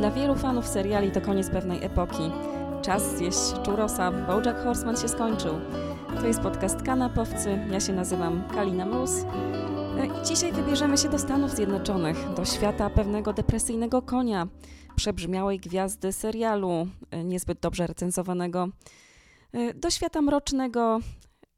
[0.00, 2.30] Dla wielu fanów seriali to koniec pewnej epoki.
[2.82, 5.54] Czas zjeść czurosa, Bojack Horseman się skończył.
[6.20, 9.10] To jest podcast Kanapowcy, ja się nazywam Kalina Mróz.
[9.10, 14.46] E, dzisiaj wybierzemy się do Stanów Zjednoczonych, do świata pewnego depresyjnego konia,
[14.96, 18.68] przebrzmiałej gwiazdy serialu, e, niezbyt dobrze recenzowanego,
[19.52, 20.98] e, do świata mrocznego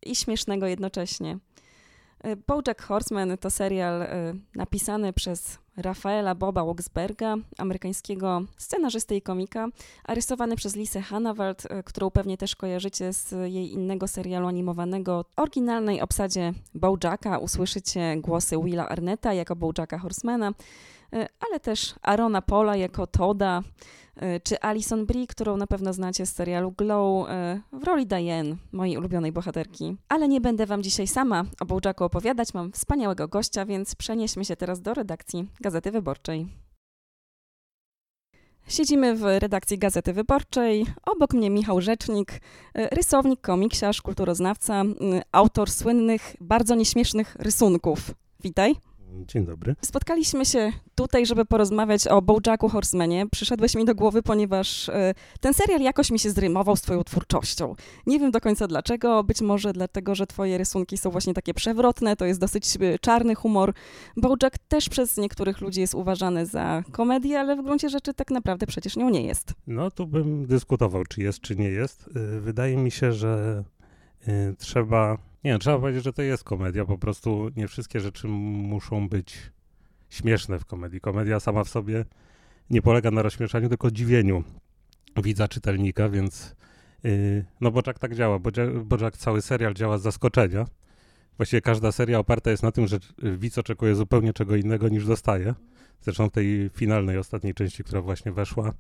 [0.07, 1.39] i śmiesznego jednocześnie.
[2.23, 9.69] E, Bojack Horseman to serial e, napisany przez Rafaela Boba Wuxberga, amerykańskiego scenarzysty i komika,
[10.05, 15.25] a rysowany przez Lisę Hannawald, e, którą pewnie też kojarzycie z jej innego serialu animowanego.
[15.25, 20.53] W oryginalnej obsadzie Bojacka usłyszycie głosy Willa Arnetta jako Bojacka Horsemana,
[21.13, 23.63] ale też Arona Pola jako Toda,
[24.17, 28.57] e, czy Alison Brie, którą na pewno znacie z serialu Glow, e, w roli Diane,
[28.73, 29.97] mojej ulubionej bohaterki.
[30.09, 34.57] Ale nie będę wam dzisiaj sama o Bojacku opowiadać, mam wspaniałego gościa, więc przenieśmy się
[34.57, 36.47] teraz do redakcji Gazety Wyborczej.
[38.69, 40.87] Siedzimy w redakcji Gazety Wyborczej.
[41.07, 42.41] Obok mnie Michał Rzecznik,
[42.75, 44.83] e, rysownik, komiksiarz, kulturoznawca,
[45.33, 48.15] autor słynnych, bardzo nieśmiesznych rysunków.
[48.41, 48.92] Witaj.
[49.13, 49.75] Dzień dobry.
[49.83, 53.27] Spotkaliśmy się tutaj, żeby porozmawiać o Bojacku Horsemanie.
[53.31, 57.75] Przyszedłeś mi do głowy, ponieważ e, ten serial jakoś mi się zrymował z twoją twórczością.
[58.07, 62.17] Nie wiem do końca dlaczego, być może dlatego, że twoje rysunki są właśnie takie przewrotne,
[62.17, 63.75] to jest dosyć e, czarny humor.
[64.17, 68.67] Bojack też przez niektórych ludzi jest uważany za komedię, ale w gruncie rzeczy tak naprawdę
[68.67, 69.53] przecież nią nie jest.
[69.67, 72.09] No tu bym dyskutował, czy jest, czy nie jest.
[72.37, 73.65] Y, Wydaje mi się, że
[74.59, 75.19] trzeba.
[75.45, 76.85] Nie, trzeba powiedzieć, że to jest komedia.
[76.85, 79.53] Po prostu nie wszystkie rzeczy muszą być
[80.11, 81.01] śmieszne w komedii.
[81.01, 82.05] Komedia sama w sobie
[82.71, 84.45] nie polega na rozśmieszaniu, tylko dziwieniu
[85.17, 86.57] widza, czytelnika, więc
[87.05, 88.39] y, no Bojack tak działa.
[88.85, 90.67] Bojack cały serial działa z zaskoczenia.
[91.37, 95.55] Właściwie każda seria oparta jest na tym, że widz oczekuje zupełnie czego innego niż dostaje.
[96.01, 98.73] Zresztą w tej finalnej, ostatniej części, która właśnie weszła,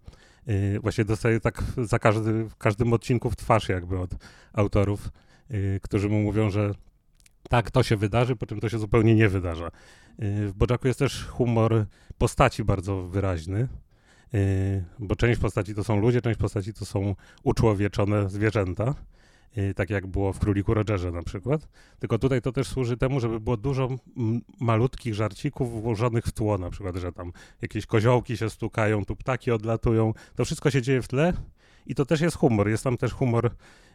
[0.47, 4.11] yy, właśnie dostaje tak za każdy, w każdym odcinku w twarz jakby od
[4.53, 5.09] autorów,
[5.83, 6.75] którzy mu mówią, że
[7.49, 9.71] tak, to się wydarzy, po czym to się zupełnie nie wydarza.
[10.19, 11.87] Yy, w Bojacku jest też humor
[12.19, 13.69] postaci bardzo wyraźny,
[14.33, 14.41] yy,
[14.99, 18.95] bo część postaci to są ludzie, część postaci to są uczłowieczone zwierzęta.
[19.77, 21.69] Tak jak było w Króliku Rogerze na przykład.
[21.99, 23.89] Tylko tutaj to też służy temu, żeby było dużo
[24.61, 27.33] malutkich żarcików włożonych w tło, na przykład, że tam
[27.63, 30.15] jakieś koziołki się stukają, tu ptaki odlatują.
[30.35, 31.33] To wszystko się dzieje w tle
[31.87, 32.69] i to też jest humor.
[32.69, 33.51] Jest tam też humor,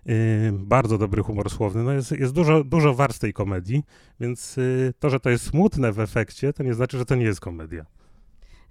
[0.06, 0.16] yy,
[0.54, 1.84] bardzo dobry humor słowny.
[1.84, 3.84] No jest, jest dużo, dużo warstw tej komedii,
[4.20, 7.26] więc yy, to, że to jest smutne w efekcie, to nie znaczy, że to nie
[7.26, 7.86] jest komedia.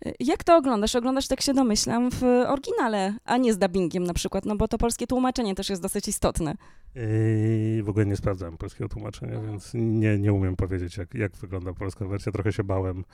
[0.07, 0.97] E, Jak to oglądasz?
[0.97, 4.79] Oglądasz, tak się domyślam, w oryginale, a nie z dubbingiem na przykład, no bo to
[4.79, 6.55] polskie tłumaczenie też jest dosyć istotne.
[6.95, 11.73] Yy, w ogóle nie sprawdzałem polskiego tłumaczenia, więc nie, nie umiem powiedzieć, jak, jak wygląda
[11.73, 12.33] polska wersja.
[12.33, 13.05] Trochę się bałem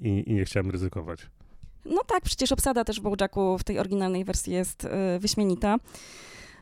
[0.00, 1.30] i, i nie chciałem ryzykować.
[1.84, 5.76] No tak, przecież obsada też w Bojacku w tej oryginalnej wersji jest e, wyśmienita.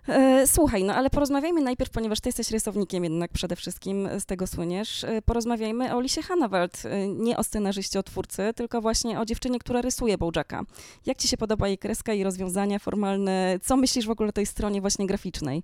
[0.09, 4.47] E, Słuchaj, no ale porozmawiajmy najpierw, ponieważ ty jesteś rysownikiem jednak przede wszystkim, z tego
[4.47, 9.25] słyniesz, e, porozmawiajmy o Lisie Hannawald, e, nie o scenarzyście, o twórcy, tylko właśnie o
[9.25, 10.63] dziewczynie, która rysuje Bojacka.
[11.07, 13.59] Jak ci się podoba jej kreska i rozwiązania formalne?
[13.63, 15.63] Co myślisz w ogóle o tej stronie właśnie graficznej?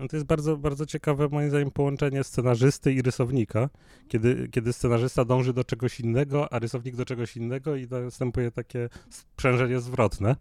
[0.00, 3.68] No to jest bardzo, bardzo ciekawe, moim zdaniem, połączenie scenarzysty i rysownika,
[4.08, 8.88] kiedy, kiedy scenarzysta dąży do czegoś innego, a rysownik do czegoś innego i następuje takie
[9.10, 10.36] sprzężenie zwrotne,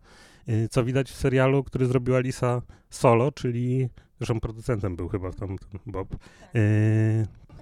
[0.47, 5.55] yy, co widać w serialu, który zrobiła Lisa Solo, czyli, zresztą producentem był chyba tam
[5.85, 6.15] Bob,
[6.53, 6.61] yy,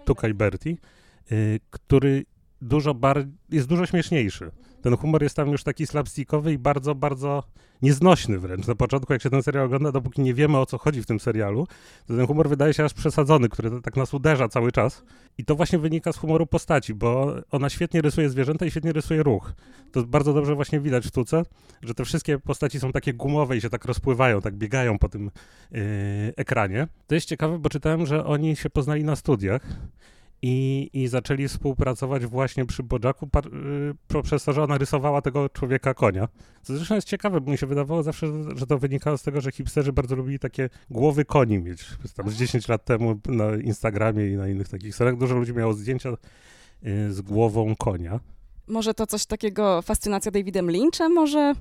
[0.05, 0.77] Tukaj Berti,
[1.31, 2.25] yy, który
[2.61, 4.51] dużo bar- jest dużo śmieszniejszy.
[4.81, 7.43] Ten humor jest tam już taki slapstickowy i bardzo, bardzo
[7.81, 8.67] nieznośny wręcz.
[8.67, 11.19] Na początku, jak się ten serial ogląda, dopóki nie wiemy o co chodzi w tym
[11.19, 11.67] serialu,
[12.07, 15.03] to ten humor wydaje się aż przesadzony, który tak nas uderza cały czas.
[15.37, 19.23] I to właśnie wynika z humoru postaci, bo ona świetnie rysuje zwierzęta i świetnie rysuje
[19.23, 19.53] ruch.
[19.91, 21.43] To bardzo dobrze właśnie widać w sztuce,
[21.81, 25.31] że te wszystkie postaci są takie gumowe i się tak rozpływają, tak biegają po tym
[25.71, 25.81] yy,
[26.35, 26.87] ekranie.
[27.07, 29.61] To jest ciekawe, bo czytałem, że oni się poznali na studiach
[30.41, 33.49] i, i zaczęli współpracować właśnie przy Bojacku par, y,
[34.07, 36.27] poprzez to, że ona rysowała tego człowieka konia.
[36.61, 39.51] Co zresztą jest ciekawe, bo mi się wydawało zawsze, że to wynikało z tego, że
[39.51, 41.85] hipsterzy bardzo lubili takie głowy koni mieć.
[42.15, 45.73] Tam z 10 lat temu na Instagramie i na innych takich stronach dużo ludzi miało
[45.73, 48.19] zdjęcia y, z głową konia.
[48.67, 51.53] Może to coś takiego, fascynacja Davidem Lynchem może?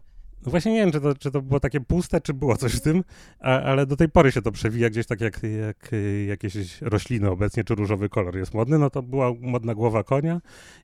[0.47, 2.81] No właśnie nie wiem, czy to, czy to było takie puste, czy było coś w
[2.81, 3.05] tym,
[3.41, 5.91] a, ale do tej pory się to przewija gdzieś tak jak, jak
[6.29, 10.41] jakieś rośliny obecnie, czy różowy kolor jest modny, no to była modna głowa konia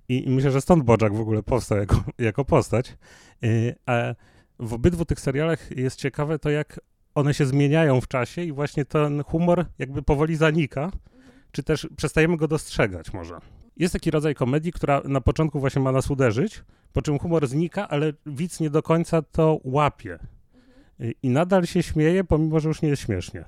[0.09, 2.97] i, i myślę, że stąd Bojack w ogóle powstał jako, jako postać.
[3.44, 4.14] Y, a
[4.59, 6.81] w obydwu tych serialach jest ciekawe to, jak
[7.15, 10.91] one się zmieniają w czasie i właśnie ten humor jakby powoli zanika,
[11.53, 13.39] czy też przestajemy go dostrzegać może.
[13.77, 17.89] Jest taki rodzaj komedii, która na początku właśnie ma nas uderzyć, po czym humor znika,
[17.89, 20.19] ale widz nie do końca to łapie.
[21.23, 23.45] I nadal się śmieje, pomimo że już nie jest śmiesznie.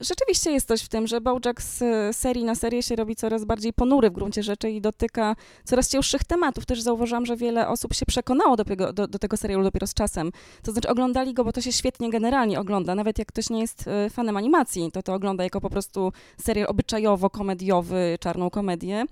[0.00, 1.82] Rzeczywiście jest coś w tym, że Bojack z
[2.16, 6.24] serii na serię się robi coraz bardziej ponury w gruncie rzeczy i dotyka coraz cięższych
[6.24, 6.66] tematów.
[6.66, 9.94] Też zauważyłam, że wiele osób się przekonało do tego, do, do tego serialu dopiero z
[9.94, 10.32] czasem.
[10.62, 12.94] To znaczy oglądali go, bo to się świetnie generalnie ogląda.
[12.94, 16.68] Nawet jak ktoś nie jest e, fanem animacji, to to ogląda jako po prostu serial
[16.68, 19.04] obyczajowo-komediowy, czarną komedię.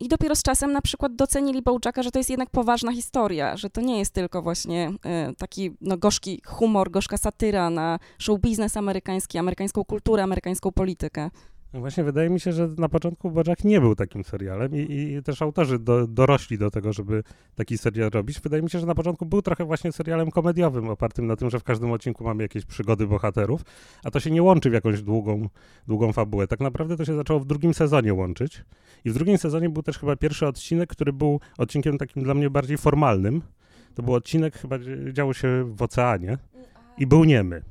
[0.00, 3.70] I dopiero z czasem na przykład docenili Bojacka, że to jest jednak poważna historia, że
[3.70, 4.90] to nie jest tylko właśnie
[5.30, 11.30] y, taki no, gorzki humor, gorzka satyra na show biznes amerykański, amerykańską kulturę, amerykańską politykę.
[11.72, 15.22] No właśnie wydaje mi się, że na początku Bojack nie był takim serialem i, i
[15.22, 17.22] też autorzy do, dorośli do tego, żeby
[17.54, 18.40] taki serial robić.
[18.40, 21.60] Wydaje mi się, że na początku był trochę właśnie serialem komediowym, opartym na tym, że
[21.60, 23.62] w każdym odcinku mamy jakieś przygody bohaterów,
[24.04, 25.48] a to się nie łączy w jakąś długą,
[25.86, 26.46] długą fabułę.
[26.46, 28.64] Tak naprawdę to się zaczęło w drugim sezonie łączyć
[29.04, 32.50] i w drugim sezonie był też chyba pierwszy odcinek, który był odcinkiem takim dla mnie
[32.50, 33.42] bardziej formalnym.
[33.94, 34.76] To był odcinek chyba
[35.12, 36.38] działo się w oceanie
[36.98, 37.62] i był niemy.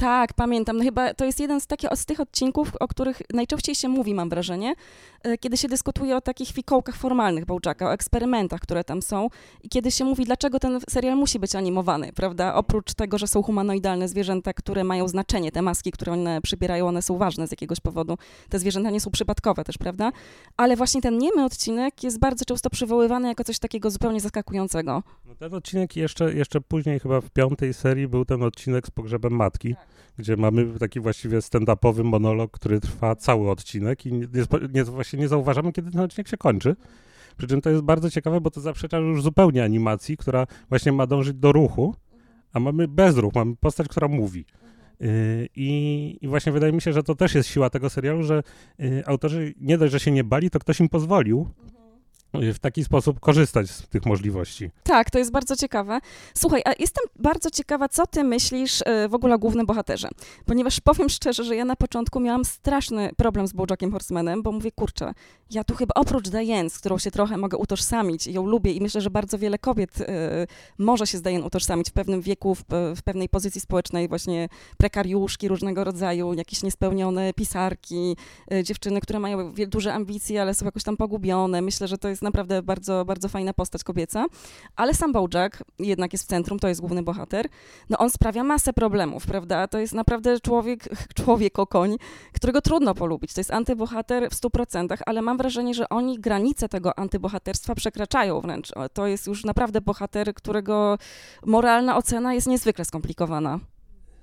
[0.00, 0.76] Tak, pamiętam.
[0.76, 4.14] No chyba to jest jeden z, takich, z tych odcinków, o których najczęściej się mówi,
[4.14, 4.74] mam wrażenie,
[5.22, 9.28] e, kiedy się dyskutuje o takich fikołkach formalnych Bojacka, o eksperymentach, które tam są
[9.62, 12.54] i kiedy się mówi, dlaczego ten serial musi być animowany, prawda?
[12.54, 17.02] Oprócz tego, że są humanoidalne zwierzęta, które mają znaczenie, te maski, które one przybierają, one
[17.02, 18.18] są ważne z jakiegoś powodu.
[18.48, 20.12] Te zwierzęta nie są przypadkowe też, prawda?
[20.56, 25.02] Ale właśnie ten niemy odcinek jest bardzo często przywoływany jako coś takiego zupełnie zaskakującego.
[25.26, 29.32] No ten odcinek jeszcze, jeszcze później, chyba w piątej serii, był ten odcinek z pogrzebem
[29.32, 29.74] matki.
[29.74, 34.26] Tak gdzie mamy taki właściwie stand-upowy monolog, który trwa cały odcinek i nie,
[34.72, 36.76] nie, właśnie nie zauważamy, kiedy ten odcinek się kończy.
[37.36, 41.06] Przy czym to jest bardzo ciekawe, bo to zaprzecza już zupełnie animacji, która właśnie ma
[41.06, 41.94] dążyć do ruchu,
[42.52, 44.44] a mamy bezruch, mamy postać, która mówi.
[45.00, 45.08] Yy,
[45.56, 48.42] I, właśnie wydaje mi się, że to też jest siła tego serialu, że
[48.78, 51.48] yy, autorzy nie dość, że się nie bali, to ktoś im pozwolił
[52.34, 54.70] w taki sposób korzystać z tych możliwości.
[54.82, 56.00] Tak, to jest bardzo ciekawe.
[56.34, 60.08] Słuchaj, a jestem bardzo ciekawa, co ty myślisz e, w ogóle o głównym bohaterze,
[60.46, 64.72] ponieważ powiem szczerze, że ja na początku miałam straszny problem z Bojackiem Horsemanem, bo mówię,
[64.72, 65.14] kurczę,
[65.50, 68.80] ja tu chyba oprócz Diane, z którą się trochę mogę utożsamić i ją lubię i
[68.80, 70.06] myślę, że bardzo wiele kobiet y,
[70.78, 72.64] może się z Diane utożsamić w pewnym wieku, w,
[72.96, 74.48] w, pewnej pozycji społecznej, właśnie
[74.78, 78.16] prekariuszki różnego rodzaju, jakieś niespełnione pisarki,
[78.52, 81.62] y, dziewczyny, które mają duże ambicje, ale są jakoś tam pogubione.
[81.62, 84.26] Myślę, że to jest naprawdę bardzo, bardzo fajna postać kobieca,
[84.76, 87.48] ale sam Bojack jednak jest w centrum, to jest główny bohater.
[87.90, 89.68] No on sprawia masę problemów, prawda?
[89.68, 90.88] To jest naprawdę człowiek,
[91.24, 91.96] człowiek o koń,
[92.32, 93.32] którego trudno polubić.
[93.34, 98.72] To jest antybohater w 100%, ale mam wrażenie, że oni granice tego antybohaterstwa przekraczają wręcz.
[98.92, 100.98] To jest już naprawdę bohater, którego
[101.46, 103.58] moralna ocena jest niezwykle skomplikowana.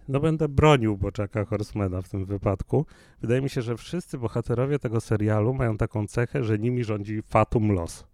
[0.08, 2.86] No będę bronił Boczaka Horsemana w tym wypadku.
[3.22, 7.72] Wydaje mi się, że wszyscy bohaterowie tego serialu mają taką cechę, że nimi rządzi fatum
[7.72, 8.06] los.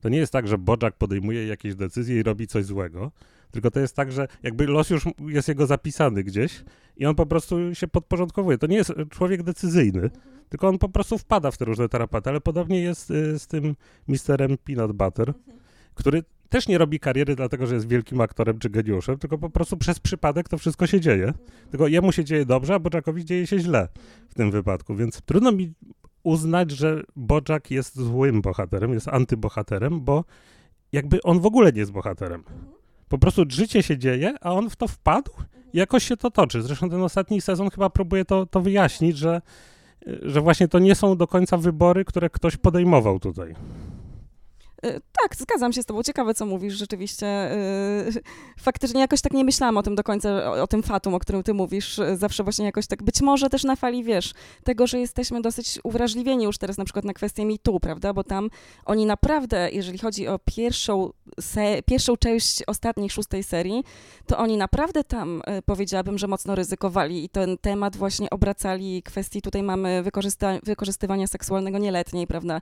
[0.00, 3.12] To nie jest tak, że Bojack podejmuje jakieś decyzje i robi coś złego,
[3.50, 6.64] tylko to jest tak, że jakby los już jest jego zapisany gdzieś
[6.96, 8.58] i on po prostu się podporządkowuje.
[8.58, 10.10] To nie jest człowiek decyzyjny,
[10.48, 13.76] tylko on po prostu wpada w te różne tarapaty, ale podobnie jest y, z tym
[14.08, 15.32] misterem Peanut Butter,
[15.94, 19.76] który też nie robi kariery dlatego, że jest wielkim aktorem czy geniuszem, tylko po prostu
[19.76, 21.32] przez przypadek to wszystko się dzieje.
[21.70, 23.88] Tylko jemu się dzieje dobrze, a Bojackowi dzieje się źle
[24.28, 25.72] w tym wypadku, więc trudno mi
[26.22, 30.24] uznać, że Bojack jest złym bohaterem, jest antybohaterem, bo
[30.92, 32.44] jakby on w ogóle nie jest bohaterem.
[33.08, 35.32] Po prostu życie się dzieje, a on w to wpadł
[35.72, 36.62] i jakoś się to toczy.
[36.62, 39.42] Zresztą ten ostatni sezon chyba próbuje to, to wyjaśnić, że,
[40.22, 43.54] że właśnie to nie są do końca wybory, które ktoś podejmował tutaj.
[44.86, 46.02] Y, tak, zgadzam się z tobą.
[46.02, 47.52] Ciekawe, co mówisz rzeczywiście.
[47.52, 48.22] Y,
[48.60, 51.42] faktycznie jakoś tak nie myślałam o tym do końca, o, o, tym fatum, o którym
[51.42, 52.00] ty mówisz.
[52.14, 54.34] Zawsze właśnie jakoś tak, być może też na fali, wiesz,
[54.64, 58.12] tego, że jesteśmy dosyć uwrażliwieni już teraz na przykład na kwestię MeToo, prawda?
[58.12, 58.50] Bo tam
[58.84, 61.10] oni naprawdę, jeżeli chodzi o pierwszą,
[61.40, 63.84] se, pierwszą część ostatniej, szóstej serii,
[64.26, 69.62] to oni naprawdę tam, powiedziałabym, że mocno ryzykowali i ten temat właśnie obracali kwestii, tutaj
[69.62, 72.60] mamy wykorzysta- wykorzystywania seksualnego nieletniej, prawda?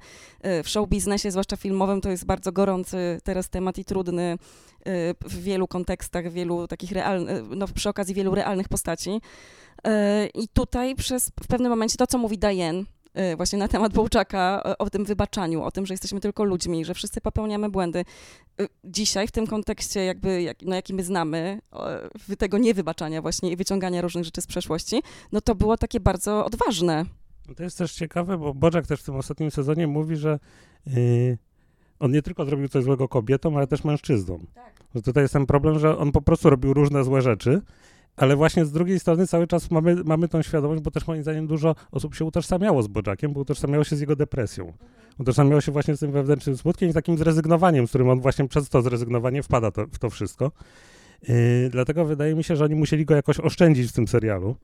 [0.65, 5.15] W show biznesie, zwłaszcza filmowym, to to jest bardzo gorący teraz temat i trudny y,
[5.21, 9.11] w wielu kontekstach, wielu takich realnych, no przy okazji wielu realnych postaci.
[9.11, 9.91] Y,
[10.35, 12.85] I tutaj przez, w pewnym momencie to, co mówi Diane,
[13.33, 16.95] y, właśnie na temat Bołczaka, o tym wybaczaniu, o tym, że jesteśmy tylko ludźmi, że
[16.95, 18.05] wszyscy popełniamy błędy.
[18.85, 21.61] Dzisiaj w tym kontekście, jakby, jak, no, jaki my znamy,
[22.39, 27.05] tego niewybaczania właśnie i wyciągania różnych rzeczy z przeszłości, no to było takie bardzo odważne.
[27.57, 30.39] To jest też ciekawe, bo Bożak też w tym ostatnim sezonie mówi, że
[30.87, 31.39] yy,
[32.01, 34.47] on nie tylko zrobił coś złego kobietom, ale też mężczyznom.
[34.55, 34.73] Tak.
[34.95, 37.61] Że tutaj jest ten problem, że on po prostu robił różne złe rzeczy,
[38.17, 41.47] ale właśnie z drugiej strony cały czas mamy, mamy tą świadomość, bo też moim zdaniem
[41.47, 44.73] dużo osób się utożsamiało z Bojackiem, bo utożsamiało się z jego depresją.
[45.19, 48.69] Utożsamiało się właśnie z tym wewnętrznym smutkiem i takim zrezygnowaniem, z którym on właśnie przez
[48.69, 50.53] to zrezygnowanie wpada to, w to wszystko.
[51.29, 51.35] Yy,
[51.71, 54.57] dlatego wydaje mi się, że oni musieli go jakoś oszczędzić w tym serialu.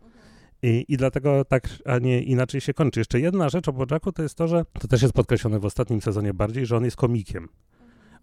[0.65, 3.01] I, I dlatego tak, a nie inaczej się kończy.
[3.01, 6.03] Jeszcze jedna rzecz o Bojacku to jest to, że to też jest podkreślone w ostatnim
[6.03, 7.49] sezonie bardziej, że on jest komikiem.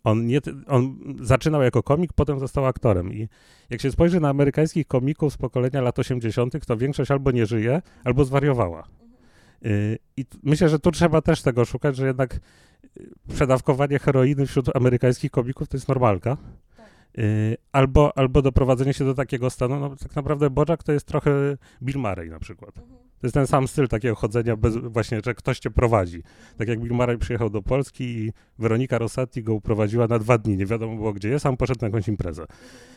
[0.03, 3.13] On, nie, on zaczynał jako komik, potem został aktorem.
[3.13, 3.27] I
[3.69, 7.81] jak się spojrzy na amerykańskich komików z pokolenia lat 80., to większość albo nie żyje,
[8.03, 8.87] albo zwariowała.
[9.65, 12.39] Y, I myślę, że tu trzeba też tego szukać, że jednak
[13.33, 16.37] przedawkowanie heroiny wśród amerykańskich komików to jest normalka.
[17.17, 21.57] Y, albo, albo doprowadzenie się do takiego stanu, no tak naprawdę Bojack to jest trochę
[21.83, 22.75] Bill Murray na przykład.
[23.21, 26.23] To jest ten sam styl takiego chodzenia, bez, właśnie, że ktoś cię prowadzi.
[26.57, 30.57] Tak jak Bill Murray przyjechał do Polski i Weronika Rosati go uprowadziła na dwa dni,
[30.57, 32.45] nie wiadomo było gdzie jest, on poszedł na jakąś imprezę.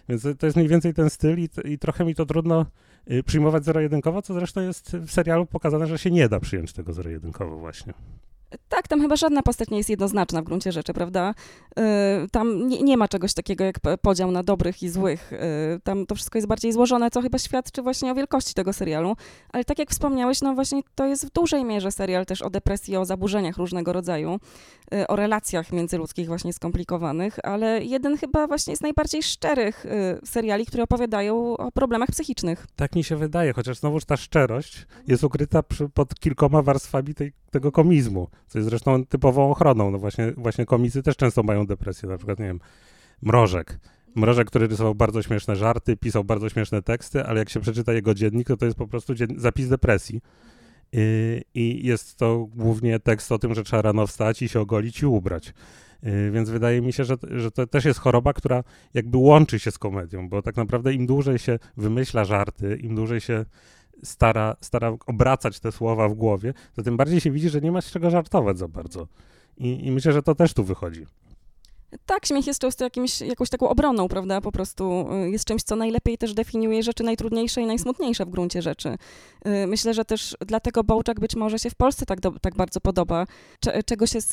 [0.09, 2.67] Więc to jest mniej więcej ten styl i, i trochę mi to trudno
[3.11, 6.93] y, przyjmować zero-jedynkowo, co zresztą jest w serialu pokazane, że się nie da przyjąć tego
[6.93, 7.95] zero-jedynkowo właśnie.
[8.69, 11.35] Tak, tam chyba żadna postać nie jest jednoznaczna w gruncie rzeczy, prawda?
[11.77, 11.85] Yy,
[12.33, 15.33] tam nie, nie, ma czegoś takiego jak podział na dobrych i złych.
[15.33, 19.17] Yy, tam to wszystko jest bardziej złożone, co chyba świadczy właśnie o wielkości tego serialu.
[19.53, 22.97] Ale tak jak wspomniałeś, no właśnie to jest w dużej mierze serial też o depresji,
[22.97, 24.39] o zaburzeniach różnego rodzaju,
[24.91, 29.87] yy, o relacjach międzyludzkich właśnie skomplikowanych, ale jeden chyba właśnie z najbardziej szczerych
[30.25, 32.67] seriali, które opowiadają o problemach psychicznych.
[32.77, 37.33] Tak mi się wydaje, chociaż znowuż ta szczerość jest ukryta przy, pod kilkoma warstwami tej,
[37.55, 39.91] tego komizmu co jest zresztą typową ochroną.
[39.91, 42.61] No właśnie, właśnie komicy też często mają depresję, na przykład, nie wiem,
[43.23, 43.79] Mrożek.
[44.15, 48.15] Mrożek, który rysował bardzo śmieszne żarty, pisał bardzo śmieszne teksty, ale jak się przeczyta jego
[48.15, 50.21] dziennik, to to jest po prostu zapis depresji.
[51.55, 55.07] I, jest to głównie tekst o tym, że trzeba rano wstać i się ogolić i
[55.07, 55.55] ubrać.
[56.33, 59.79] Więc wydaje mi się, że, że to też jest choroba, która jakby łączy się z
[59.79, 63.45] komedią, bo tak naprawdę im dłużej się wymyśla żarty, im dłużej się
[64.05, 67.81] stara, stara obracać te słowa w głowie, to tym bardziej się widzi, że nie ma
[67.81, 69.07] z czego żartować za bardzo.
[69.57, 71.07] I, I myślę, że to też tu wychodzi.
[72.07, 74.41] Tak, śmiech jest często jakimś, jakąś taką obroną, prawda?
[74.41, 78.63] Po prostu y, jest czymś, co najlepiej też definiuje rzeczy najtrudniejsze i najsmutniejsze w gruncie
[78.63, 78.89] rzeczy.
[79.47, 82.81] Y, myślę, że też dlatego Bołczak być może się w Polsce tak, do, tak bardzo
[82.81, 83.27] podoba,
[83.87, 84.31] czego się z,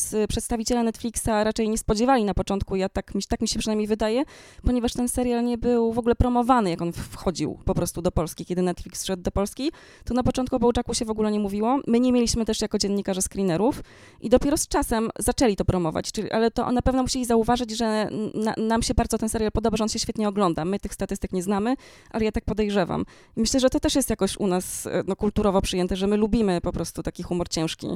[0.00, 4.22] z, przedstawiciele Netflixa raczej nie spodziewali na początku, ja tak, tak mi się przynajmniej wydaje,
[4.62, 8.44] ponieważ ten serial nie był w ogóle promowany, jak on wchodził po prostu do Polski,
[8.44, 9.72] kiedy Netflix szedł do Polski,
[10.04, 11.80] to na początku o Bołczaku się w ogóle nie mówiło.
[11.86, 13.82] My nie mieliśmy też jako dziennikarze screenerów
[14.20, 17.76] i dopiero z czasem zaczęli to promować, czyli, ale to na pewno pewno musieli zauważyć,
[17.76, 20.64] że na, nam się bardzo ten serial podoba, że on się świetnie ogląda.
[20.64, 21.74] My tych statystyk nie znamy,
[22.10, 23.04] ale ja tak podejrzewam.
[23.36, 26.60] Myślę, że to też jest jakoś u nas e, no, kulturowo przyjęte, że my lubimy
[26.60, 27.86] po prostu taki humor ciężki.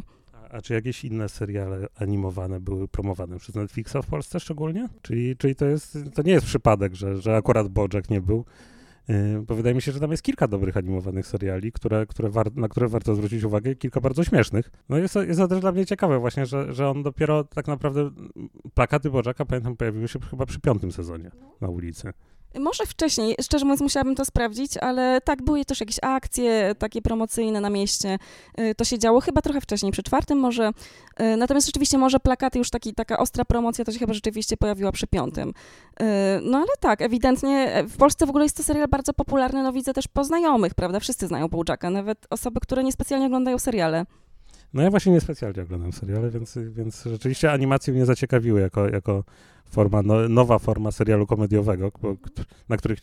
[0.50, 4.88] A, czy jakieś inne seriale animowane były promowane przez Netflixa w Polsce szczególnie?
[5.02, 8.44] Czyli, czyli to, jest, to nie jest przypadek, że, że akurat Bojack nie był
[9.42, 12.68] bo wydaje mi się, że tam jest kilka dobrych animowanych seriali, które, które war, na
[12.68, 14.70] które warto zwrócić uwagę kilka bardzo śmiesznych.
[14.88, 18.10] No jest jest to też dla mnie ciekawe właśnie, że, że on dopiero tak naprawdę,
[18.74, 21.30] plakaty Bożaka, pamiętam, pojawiły się chyba przy piątym sezonie
[21.60, 22.12] na ulicy.
[22.60, 27.60] Może wcześniej, szczerze mówiąc, musiałabym to sprawdzić, ale tak, były też jakieś akcje takie promocyjne
[27.60, 28.18] na mieście.
[28.60, 30.70] Y, to się działo chyba trochę wcześniej, przy czwartym może.
[31.20, 34.92] Y, natomiast rzeczywiście może plakaty, już taki, taka ostra promocja, to się chyba rzeczywiście pojawiła
[34.92, 35.48] przy piątym.
[35.48, 36.04] Y,
[36.42, 39.92] no ale tak, ewidentnie w Polsce w ogóle jest to serial bardzo popularny, no widzę
[39.92, 41.00] też po znajomych, prawda?
[41.00, 44.06] Wszyscy znają Bołczaka, nawet osoby, które niespecjalnie oglądają seriale.
[44.74, 49.24] No ja właśnie niespecjalnie oglądam seriale, więc, więc rzeczywiście animacje mnie zaciekawiły jako, jako
[49.70, 51.92] forma, no, nowa forma serialu komediowego,
[52.68, 52.98] na których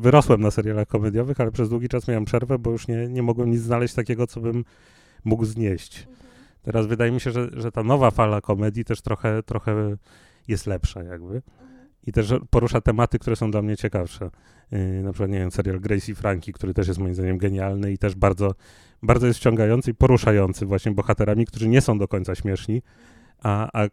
[0.00, 3.50] wyrosłem na serialach komediowych, ale przez długi czas miałem przerwę, bo już nie, nie mogłem
[3.50, 4.64] nic znaleźć takiego, co bym
[5.24, 6.08] mógł znieść.
[6.62, 9.96] Teraz wydaje mi się, że, że ta nowa fala komedii też trochę, trochę
[10.48, 11.42] jest lepsza jakby.
[12.06, 14.30] I też porusza tematy, które są dla mnie ciekawsze.
[14.70, 17.92] Yy, na przykład, nie wiem, serial Gracie i Frankie, który też jest moim zdaniem genialny
[17.92, 18.54] i też bardzo,
[19.02, 22.82] bardzo jest wciągający i poruszający właśnie bohaterami, którzy nie są do końca śmieszni,
[23.42, 23.88] a, a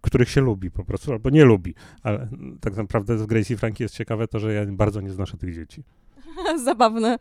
[0.00, 1.74] których się lubi po prostu, albo nie lubi.
[2.02, 2.28] Ale
[2.60, 5.54] tak naprawdę z Gracie i Frankie jest ciekawe to, że ja bardzo nie znoszę tych
[5.54, 5.82] dzieci.
[6.64, 7.18] Zabawne.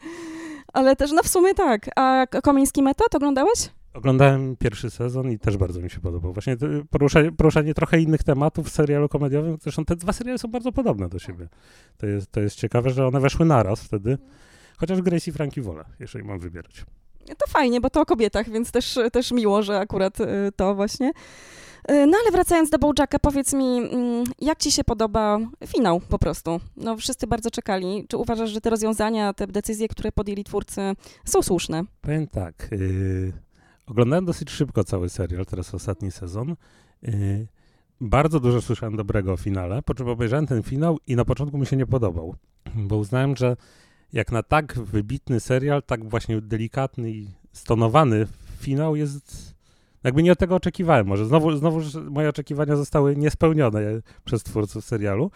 [0.74, 1.90] Ale też, no w sumie tak.
[1.96, 3.70] A Komiński Metod oglądałeś?
[3.96, 6.34] Oglądałem pierwszy sezon i też bardzo mi się podobał.
[6.34, 6.58] Właśnie
[6.90, 9.58] poruszanie, poruszanie trochę innych tematów w serialu komediowym.
[9.62, 11.48] Zresztą te dwa seriale są bardzo podobne do siebie.
[11.98, 14.18] To jest, to jest ciekawe, że one weszły naraz wtedy.
[14.78, 16.86] Chociaż Gracie i Frankie wolę, jeżeli mam wybierać.
[17.38, 20.26] To fajnie, bo to o kobietach, więc też, też miło, że akurat y,
[20.56, 21.10] to właśnie.
[21.92, 26.20] Y, no ale wracając do Bojacka, powiedz mi, mm, jak ci się podoba finał po
[26.20, 26.60] prostu?
[26.78, 28.06] No wszyscy bardzo czekali.
[28.10, 30.82] Czy uważasz, że te rozwiązania, te decyzje, które podjęli twórcy
[31.26, 31.84] są słuszne?
[32.02, 33.46] Powiem tak, yy,
[33.86, 36.56] oglądałem dosyć szybko cały serial, teraz ostatni sezon.
[37.02, 37.48] Yy,
[38.02, 41.66] bardzo dużo słyszałem dobrego o finale, po czym obejrzałem ten finał i na początku mi
[41.66, 42.36] się nie podobał,
[42.76, 43.58] bo uznałem, że
[44.14, 48.28] jak na tak wybitny serial, tak właśnie delikatny i stonowany
[48.60, 49.56] finał jest...
[50.04, 51.08] Jakby nie od tego oczekiwałem.
[51.08, 53.82] Może znowu, znowu moje oczekiwania zostały niespełnione
[54.26, 55.32] przez twórców serialu.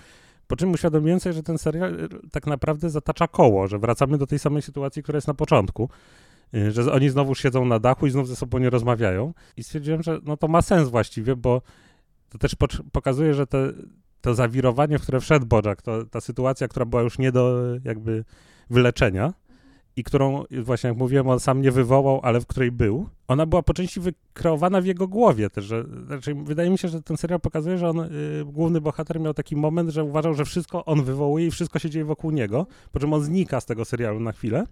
[0.48, 4.40] Po czym uświadomiłem sobie, że ten serial tak naprawdę zatacza koło, że wracamy do tej
[4.40, 5.90] samej sytuacji, która jest na początku.
[6.56, 9.34] Y, że oni znowu siedzą na dachu i znów ze sobą nie rozmawiają.
[9.58, 11.62] I stwierdziłem, że no to ma sens właściwie, bo
[12.30, 12.56] to też
[12.92, 13.74] pokazuje, że te,
[14.22, 18.24] to zawirowanie, w które wszedł Bojack, to, ta sytuacja, która była już nie do jakby
[18.70, 19.34] wyleczenia
[19.96, 23.64] i którą właśnie jak mówiłem, on sam nie wywołał, ale w której był, ona była
[23.64, 27.40] po części wykreowana w jego głowie też, że, znaczy wydaje mi się, że ten serial
[27.40, 28.10] pokazuje, że on, y,
[28.46, 32.06] główny bohater miał taki moment, że uważał, że wszystko on wywołuje i wszystko się dzieje
[32.06, 34.64] wokół niego, po czym on znika z tego serialu na chwilę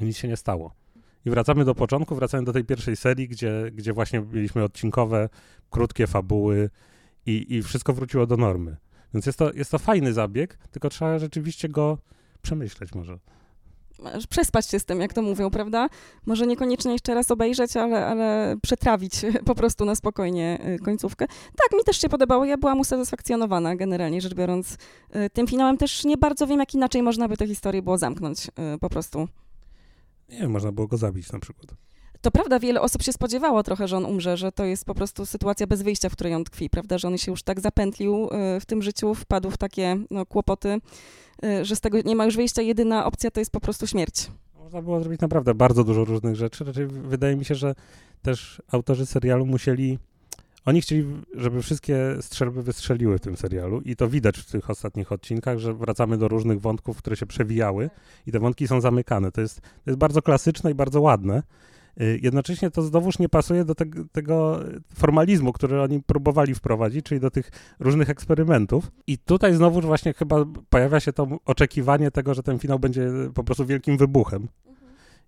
[0.00, 0.85] i nic się nie stało.
[1.26, 5.28] I wracamy do początku, wracamy do tej pierwszej serii, gdzie, gdzie właśnie mieliśmy odcinkowe,
[5.70, 6.70] krótkie fabuły
[7.26, 8.76] i, i wszystko wróciło do normy.
[9.14, 11.98] Więc jest to, jest to fajny zabieg, tylko trzeba rzeczywiście go
[12.42, 13.18] przemyśleć może
[14.28, 15.88] przespać się z tym, jak to mówią, prawda?
[16.26, 19.12] Może niekoniecznie jeszcze raz obejrzeć, ale, ale przetrawić
[19.44, 21.26] po prostu na spokojnie y, końcówkę.
[21.28, 25.76] Tak, mi też się podobało, ja byłam usatysfakcjonowana generalnie rzecz biorąc y, tym finałem.
[25.76, 29.28] Też nie bardzo wiem, jak inaczej można by tę historię było zamknąć y, po prostu.
[30.28, 31.66] Nie wiem, można było go zabić na przykład.
[32.20, 35.26] To prawda, wiele osób się spodziewało trochę, że on umrze, że to jest po prostu
[35.26, 38.28] sytuacja bez wyjścia, w której on tkwi, prawda, że on się już tak zapętlił
[38.60, 40.80] w tym życiu, wpadł w takie no, kłopoty,
[41.44, 44.30] Y, że z tego nie ma już wyjścia, jedyna opcja to jest po prostu śmierć.
[44.58, 46.64] Można było zrobić naprawdę bardzo dużo różnych rzeczy.
[46.64, 47.74] Raczej wydaje mi się, że
[48.22, 49.98] też autorzy serialu musieli.
[50.66, 51.04] Oni chcieli,
[51.34, 55.74] żeby wszystkie strzelby wystrzeliły w tym serialu i to widać w tych ostatnich odcinkach, że
[55.74, 57.90] wracamy do różnych wątków, które się przewijały
[58.26, 59.32] i te wątki są zamykane.
[59.32, 61.42] To jest, to jest bardzo klasyczne i bardzo ładne.
[62.00, 64.60] Y, jednocześnie to znowuż nie pasuje do te, tego
[64.94, 68.90] formalizmu, który oni próbowali wprowadzić, czyli do tych różnych eksperymentów.
[69.06, 73.44] I tutaj znowuż właśnie chyba pojawia się to oczekiwanie tego, że ten finał będzie po
[73.44, 74.48] prostu wielkim wybuchem.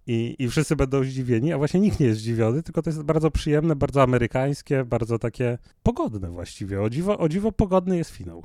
[0.09, 3.31] I, I wszyscy będą zdziwieni, a właśnie nikt nie jest zdziwiony, tylko to jest bardzo
[3.31, 6.83] przyjemne, bardzo amerykańskie, bardzo takie pogodne właściwie.
[6.83, 8.43] O dziwo, o dziwo pogodny jest finał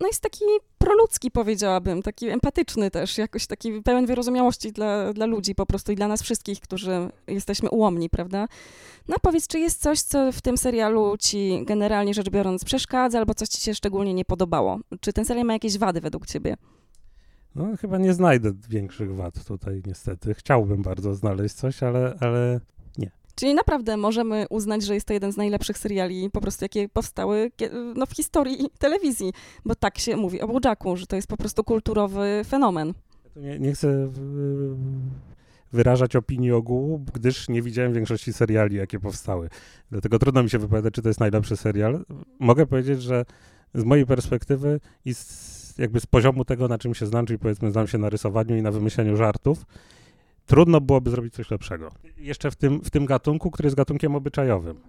[0.00, 0.44] no jest taki
[0.78, 5.96] proludzki, powiedziałabym, taki empatyczny też, jakoś taki pełen wyrozumiałości dla, dla ludzi po prostu i
[5.96, 8.46] dla nas wszystkich, którzy jesteśmy ułomni, prawda?
[9.08, 13.34] No powiedz, czy jest coś, co w tym serialu ci generalnie rzecz biorąc przeszkadza, albo
[13.34, 14.78] coś ci się szczególnie nie podobało?
[15.00, 16.56] Czy ten serial ma jakieś wady według ciebie?
[17.54, 20.34] No chyba nie znajdę większych wad tutaj niestety.
[20.34, 22.60] Chciałbym bardzo znaleźć coś, ale, ale
[23.34, 27.50] Czyli naprawdę możemy uznać, że jest to jeden z najlepszych seriali po prostu, jakie powstały
[27.96, 29.32] no, w historii telewizji,
[29.64, 32.94] bo tak się mówi o Bojacku, że to jest po prostu kulturowy fenomen.
[33.36, 34.10] Nie, nie chcę
[35.72, 39.48] wyrażać opinii ogółu, gdyż nie widziałem większości seriali, jakie powstały.
[39.90, 42.04] Dlatego trudno mi się wypowiadać, czy to jest najlepszy serial.
[42.38, 43.24] Mogę powiedzieć, że
[43.74, 47.72] z mojej perspektywy i z, jakby z poziomu tego, na czym się znam, czyli powiedzmy
[47.72, 49.66] znam się na rysowaniu i na wymyślaniu żartów,
[50.46, 51.90] trudno byłoby zrobić coś lepszego.
[52.18, 54.80] Jeszcze w tym, w tym gatunku, który jest gatunkiem obyczajowym.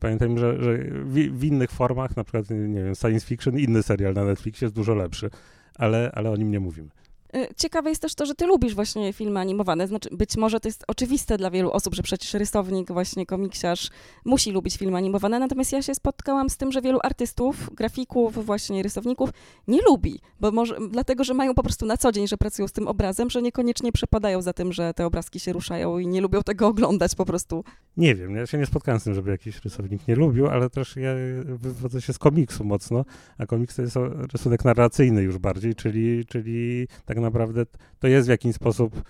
[0.00, 4.14] Pamiętajmy, że, że w, w, innych formach, na przykład, nie wiem, science fiction, inny serial
[4.14, 5.30] na Netflixie jest dużo lepszy,
[5.74, 6.88] ale, ale o nim nie mówimy.
[7.36, 9.86] Y, ciekawe jest też to, że ty lubisz właśnie filmy animowane.
[9.86, 13.90] Znaczy, być może to jest oczywiste dla wielu osób, że przecież rysownik, właśnie komiksiarz
[14.24, 18.82] musi lubić filmy animowane, natomiast ja się spotkałam z tym, że wielu artystów, grafików, właśnie
[18.82, 19.30] rysowników
[19.68, 22.72] nie lubi, bo może dlatego, że mają po prostu na co dzień, że pracują z
[22.72, 26.42] tym obrazem, że niekoniecznie przepadają za tym, że te obrazki się ruszają i nie lubią
[26.42, 27.64] tego oglądać po prostu.
[27.98, 30.96] Nie wiem, ja się nie spotkałem z tym, żeby jakiś rysownik nie lubił, ale też
[30.96, 31.10] ja
[31.44, 33.04] wywodzę się z komiksu mocno,
[33.38, 33.96] a komiks to jest
[34.32, 37.66] rysunek narracyjny już bardziej, czyli, czyli tak naprawdę
[37.98, 39.02] to jest w jakiś sposób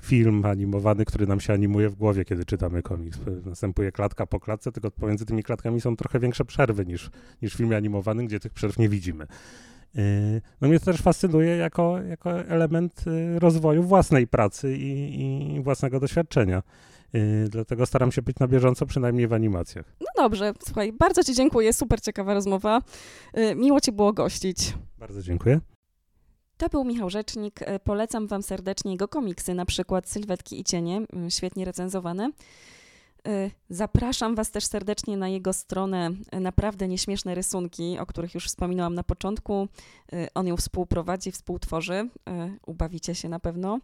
[0.00, 3.18] film animowany, który nam się animuje w głowie, kiedy czytamy komiks.
[3.44, 7.10] Następuje klatka po klatce, tylko pomiędzy tymi klatkami są trochę większe przerwy niż,
[7.42, 9.26] niż w filmie animowanym, gdzie tych przerw nie widzimy.
[9.94, 10.02] Yy,
[10.60, 16.00] no mnie to też fascynuje jako, jako element y, rozwoju własnej pracy i, i własnego
[16.00, 16.62] doświadczenia.
[17.12, 19.96] Yy, dlatego staram się być na bieżąco, przynajmniej w animacjach.
[20.00, 22.82] No dobrze, słuchaj, bardzo Ci dziękuję, super ciekawa rozmowa.
[23.34, 24.74] Yy, miło Ci było gościć.
[24.98, 25.60] Bardzo dziękuję.
[26.56, 27.62] To był Michał Rzecznik.
[27.62, 32.30] E, polecam Wam serdecznie jego komiksy, na przykład Sylwetki i Cienie, świetnie recenzowane.
[33.70, 39.02] Zapraszam Was też serdecznie na jego stronę Naprawdę Nieśmieszne Rysunki, o których już wspominałam na
[39.02, 39.68] początku.
[40.34, 42.08] On ją współprowadzi, współtworzy.
[42.66, 43.78] Ubawicie się na pewno.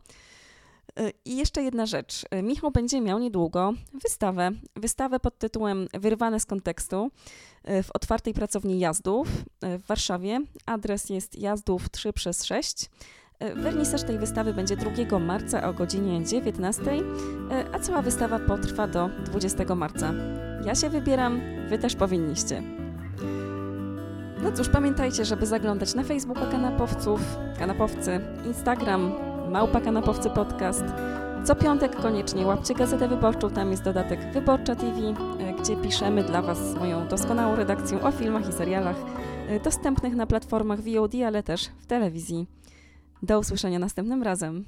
[1.25, 2.25] I jeszcze jedna rzecz.
[2.43, 3.73] Michał będzie miał niedługo
[4.03, 4.51] wystawę.
[4.77, 7.11] Wystawę pod tytułem Wyrwane z kontekstu
[7.65, 9.29] w otwartej pracowni jazdów
[9.63, 10.41] w Warszawie.
[10.67, 12.91] Adres jest jazdów 3 przez 6.
[13.57, 16.83] Wernisaż tej wystawy będzie 2 marca o godzinie 19,
[17.73, 20.13] a cała wystawa potrwa do 20 marca.
[20.65, 22.63] Ja się wybieram, wy też powinniście.
[24.43, 27.21] No cóż, pamiętajcie, żeby zaglądać na Facebooka kanapowców,
[27.59, 29.13] kanapowcy, Instagram,
[29.51, 30.85] Małpa Kanapowcy Podcast.
[31.45, 34.99] Co piątek koniecznie łapcie Gazetę Wyborczą, tam jest dodatek Wyborcza TV,
[35.41, 38.97] e, gdzie piszemy dla Was moją doskonałą redakcją o filmach i serialach
[39.49, 42.47] e, dostępnych na platformach VOD, ale też w telewizji.
[43.23, 44.65] Do usłyszenia następnym razem.